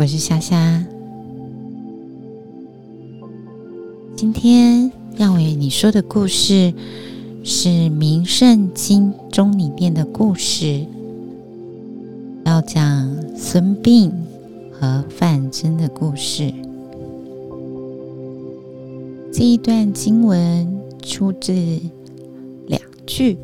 [0.00, 0.82] 我是夏夏。
[4.16, 6.72] 今天要为你说的故事
[7.44, 10.86] 是《名圣经》中里面的故事，
[12.46, 14.10] 要讲孙膑
[14.72, 16.50] 和范增的故事。
[19.30, 21.52] 这一段经文出自
[22.68, 23.36] 两句：“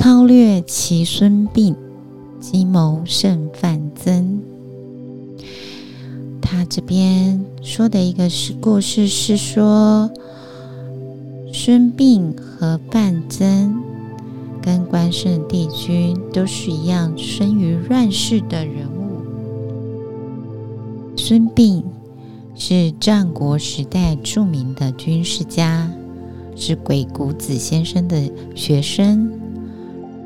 [0.00, 1.76] 韬略其孙膑，
[2.40, 4.40] 计谋胜范增。”
[6.70, 10.10] 这边说的一个是故事，是说
[11.50, 13.82] 孙膑和范增
[14.60, 19.22] 跟关圣帝君都是一样生于乱世的人物。
[21.16, 21.82] 孙膑
[22.54, 25.90] 是战国时代著名的军事家，
[26.54, 29.32] 是鬼谷子先生的学生，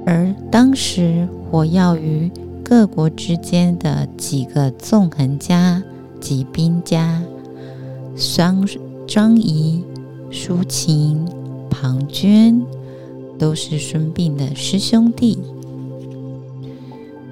[0.04, 2.28] 而当时活跃于
[2.64, 5.80] 各国之间的几个纵横家。
[6.22, 7.20] 及兵家
[8.14, 8.64] 张
[9.08, 9.82] 张仪、
[10.30, 11.26] 苏秦、
[11.68, 12.62] 庞涓
[13.36, 15.36] 都是孙膑的师兄弟。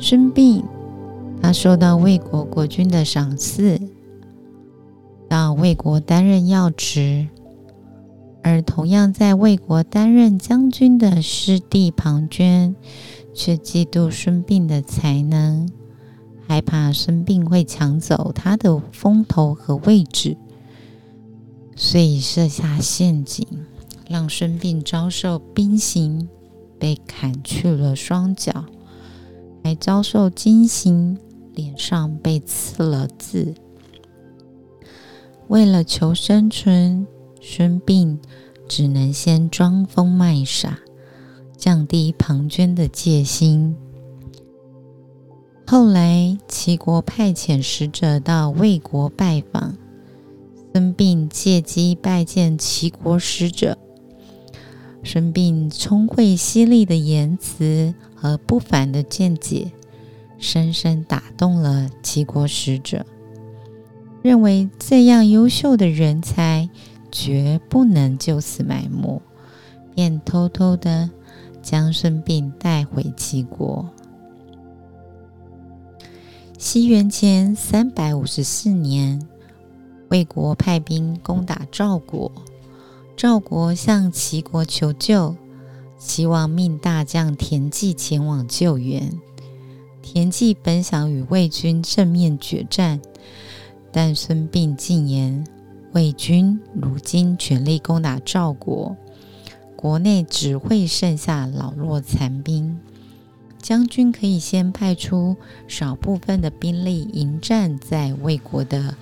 [0.01, 0.63] 孙膑
[1.41, 3.81] 他受到魏国国君的赏赐，
[5.29, 7.29] 到魏国担任要职，
[8.43, 12.75] 而同样在魏国担任将军的师弟庞涓，
[13.33, 15.71] 却嫉妒孙膑的才能。
[16.51, 20.37] 害怕孙膑会抢走他的风头和位置，
[21.77, 23.47] 所以设下陷阱，
[24.09, 26.29] 让孙膑遭受兵刑，
[26.77, 28.65] 被砍去了双脚，
[29.63, 31.17] 还遭受惊刑，
[31.55, 33.55] 脸上被刺了字。
[35.47, 37.07] 为了求生存，
[37.41, 38.19] 孙膑
[38.69, 40.81] 只能先装疯卖傻，
[41.57, 43.77] 降低庞涓的戒心。
[45.71, 49.77] 后来，齐国派遣使者到魏国拜访，
[50.73, 53.79] 孙膑借机拜见齐国使者。
[55.05, 59.71] 孙膑聪慧犀利的言辞和不凡的见解，
[60.39, 63.07] 深深打动了齐国使者，
[64.23, 66.69] 认为这样优秀的人才
[67.13, 69.23] 绝不能就此埋没，
[69.95, 71.09] 便偷偷的
[71.63, 73.89] 将孙膑带回齐国。
[76.63, 79.27] 西元前三百五十四年，
[80.11, 82.31] 魏国派兵攻打赵国，
[83.17, 85.35] 赵国向齐国求救，
[85.99, 89.11] 齐王命大将田忌前往救援。
[90.03, 93.01] 田忌本想与魏军正面决战，
[93.91, 95.43] 但孙膑进言：
[95.95, 98.95] 魏军如今全力攻打赵国，
[99.75, 102.79] 国内只会剩下老弱残兵。
[103.61, 105.37] 将军可以先派出
[105.69, 108.97] 少部分的兵力迎战在魏国的，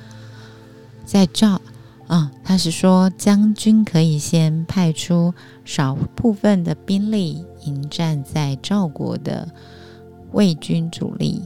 [1.05, 1.61] 在赵
[2.07, 5.33] 啊，他是说将军可以先派出
[5.65, 9.49] 少部分的兵力迎战在赵国的
[10.33, 11.43] 魏军主力，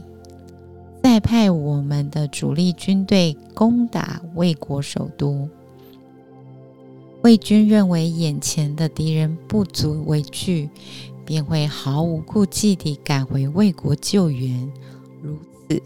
[1.01, 5.47] 再派我们的主力军队攻打魏国首都。
[7.21, 10.69] 魏军认为眼前的敌人不足为惧。
[11.25, 14.71] 便会毫无顾忌地赶回魏国救援，
[15.21, 15.37] 如
[15.69, 15.81] 此，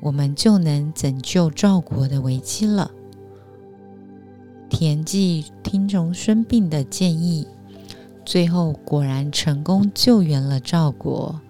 [0.00, 2.90] 我们就能拯救赵国的危机了。
[4.68, 7.46] 田忌听从孙膑的建议，
[8.24, 11.40] 最后果然成功救援了赵国，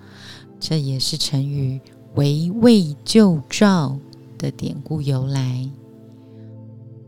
[0.60, 1.80] 这也是成语
[2.16, 3.98] “围魏救赵”
[4.38, 5.68] 的典故由来。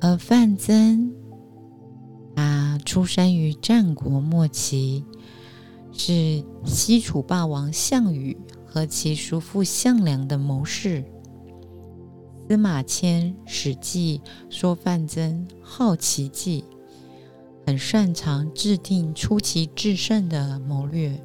[0.01, 1.13] 而范增，
[2.35, 5.05] 他出生于战国末期。
[5.99, 11.05] 是西楚霸王项羽和其叔父项梁的谋士。
[12.49, 16.65] 司马迁《史记》说范增好奇计，
[17.67, 21.21] 很擅长制定出奇制胜的谋略。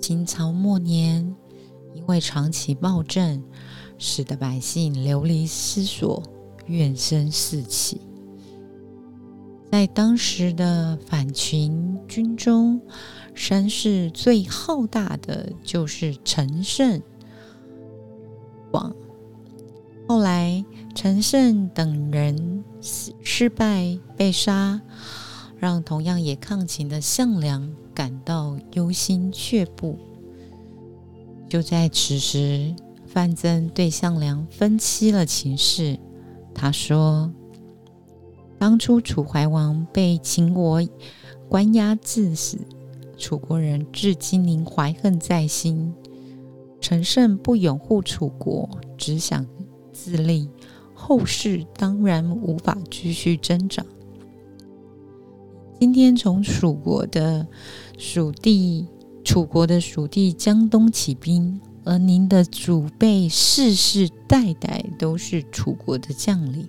[0.00, 1.36] 秦朝末年，
[1.94, 3.40] 因为长期暴政，
[3.98, 6.20] 使得百姓流离失所，
[6.66, 8.00] 怨声四起。
[9.74, 12.80] 在当时的反秦军中，
[13.34, 17.02] 声势最浩大的就是陈胜。
[18.70, 18.94] 王
[20.06, 24.80] 后来，陈胜等人失败被杀，
[25.58, 29.98] 让同样也抗秦的项梁感到忧心却步。
[31.48, 32.72] 就在此时，
[33.08, 35.98] 范增对项梁分析了情势，
[36.54, 37.28] 他说。
[38.58, 40.80] 当初楚怀王被秦国
[41.48, 42.58] 关押致死，
[43.18, 45.94] 楚国人至今仍怀恨在心。
[46.80, 49.46] 陈胜不拥护楚国，只想
[49.92, 50.48] 自立，
[50.94, 53.84] 后世当然无法继续增长。
[55.80, 57.46] 今天从蜀国的
[57.98, 58.86] 蜀地，
[59.24, 66.66] 楚国的蜀地江东起兵，而您的祖辈世世代代都是楚国的将领，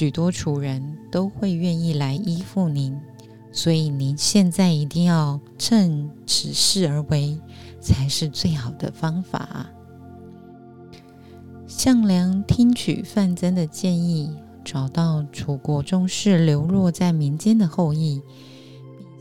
[0.00, 2.98] 许多楚人都会愿意来依附您，
[3.52, 7.38] 所以您现在一定要趁此事而为，
[7.82, 9.66] 才是最好的方法。
[11.66, 14.34] 项梁听取范增的建议。
[14.64, 18.22] 找到楚国宗室流落在民间的后裔，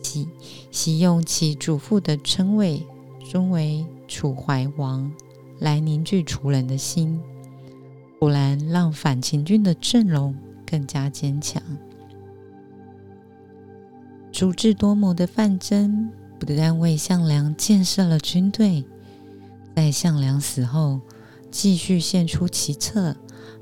[0.02, 0.30] 并
[0.72, 2.82] 喜用其祖父的称谓，
[3.30, 5.12] 尊为楚怀王，
[5.60, 7.20] 来凝聚楚人的心，
[8.18, 10.34] 果然让反秦军的阵容
[10.70, 11.62] 更加坚强。
[14.32, 18.86] 足智多谋的范增，不但为项梁建设了军队，
[19.76, 21.00] 在项梁死后，
[21.50, 23.16] 继续献出奇策。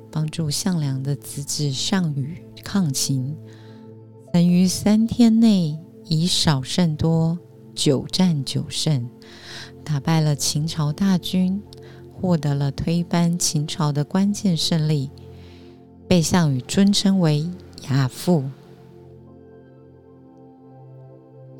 [0.10, 3.36] 帮助项梁的子子项羽抗秦，
[4.32, 7.38] 曾于三天内以少胜多，
[7.76, 9.08] 久战久胜，
[9.84, 11.62] 打败了秦朝大军，
[12.12, 15.12] 获得了推翻秦朝的关键胜利，
[16.08, 17.46] 被项羽尊称为
[17.90, 18.44] 亚父。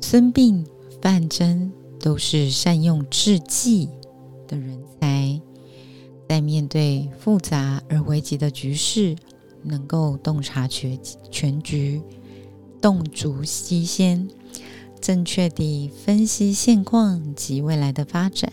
[0.00, 0.64] 孙膑、
[1.02, 3.88] 范增都是善用智计
[4.46, 5.40] 的人才。
[6.28, 9.16] 在面对复杂而危急的局势，
[9.62, 10.98] 能够洞察全
[11.30, 12.02] 全局、
[12.82, 14.28] 洞烛西先，
[15.00, 18.52] 正确地分析现况及未来的发展，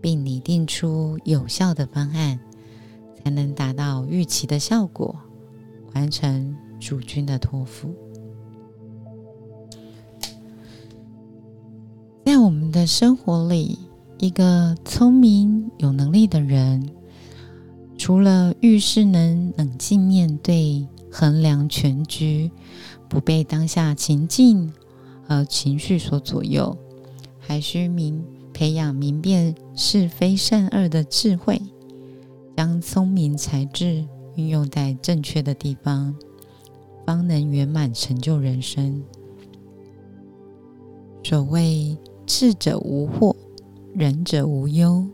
[0.00, 2.38] 并拟定出有效的方案，
[3.24, 5.16] 才能达到预期的效果，
[5.94, 7.94] 完成主君的托付。
[12.24, 13.78] 在我们的生活里。
[14.18, 16.88] 一个聪明有能力的人，
[17.98, 22.50] 除了遇事能冷静面对、衡量全局，
[23.08, 24.72] 不被当下情境
[25.26, 26.78] 和情绪所左右，
[27.38, 28.24] 还需明
[28.54, 31.60] 培养明辨是非善恶的智慧，
[32.56, 34.04] 将聪明才智
[34.36, 36.14] 运用在正确的地方，
[37.06, 39.02] 方能圆满成就人生。
[41.22, 41.96] 所谓
[42.26, 43.34] 智者无惑。
[43.96, 45.06] 仁者无忧，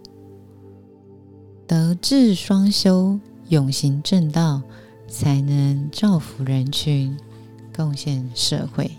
[1.66, 3.20] 德智双修，
[3.50, 4.62] 永行正道，
[5.06, 7.14] 才能造福人群，
[7.76, 8.90] 贡献社会。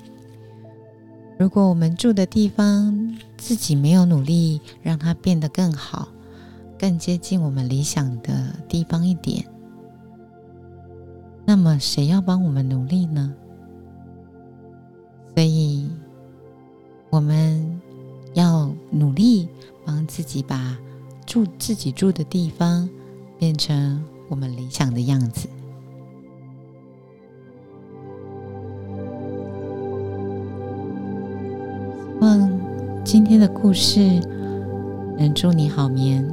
[1.39, 6.09] 如果我们住的地方自己没有努力让它变得更好，
[6.81, 9.45] 更接近我们理想的地方一点，
[11.45, 13.35] 那么谁要帮我们努力呢？
[15.35, 15.87] 所以，
[17.11, 17.79] 我们
[18.33, 19.47] 要努力。
[19.83, 20.77] 帮自己把
[21.25, 22.87] 住自己住的地方
[23.39, 25.49] 变成我们理想的样子。
[32.19, 33.99] 希望今天的故事
[35.17, 36.23] 能祝你好眠，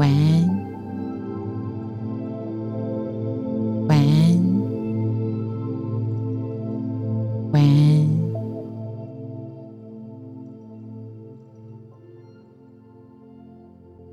[0.00, 0.59] 晚安。